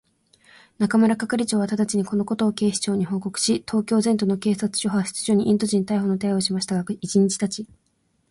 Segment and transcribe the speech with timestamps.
[0.79, 7.77] 中村係長はただちに、このことを警視庁に報告し、東京全都の警察署、派出所にインド人逮捕の手配をしましたが、一日たち二日たっても、